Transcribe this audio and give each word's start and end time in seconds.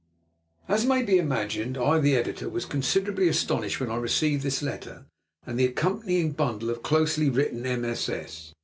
As 0.67 0.83
may 0.83 1.03
be 1.03 1.19
imagined, 1.19 1.77
I, 1.77 1.99
the 1.99 2.15
Editor, 2.15 2.49
was 2.49 2.65
considerably 2.65 3.27
astonished 3.27 3.79
when 3.79 3.91
I 3.91 3.97
received 3.97 4.41
this 4.41 4.63
letter 4.63 5.05
and 5.45 5.59
the 5.59 5.65
accompanying 5.67 6.31
bundle 6.31 6.71
of 6.71 6.81
closely 6.81 7.29
written 7.29 7.61
MSS. 7.61 8.55